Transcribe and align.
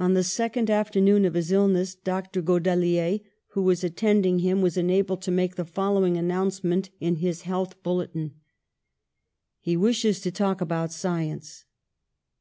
On 0.00 0.14
the 0.14 0.24
second 0.24 0.68
afternoon 0.68 1.24
of 1.24 1.34
his 1.34 1.52
illness 1.52 1.94
Dr. 1.94 2.42
Godelier, 2.42 3.20
who 3.50 3.62
was 3.62 3.84
attending 3.84 4.40
him, 4.40 4.60
was 4.62 4.76
enabled 4.76 5.22
to 5.22 5.30
make 5.30 5.54
the 5.54 5.64
following 5.64 6.16
announcement 6.16 6.90
in 6.98 7.18
his 7.18 7.42
health 7.42 7.80
bul 7.84 7.98
letin: 7.98 8.32
"He 9.60 9.76
wishes 9.76 10.18
to 10.22 10.32
talk 10.32 10.60
about 10.60 10.90
science." 10.92 11.66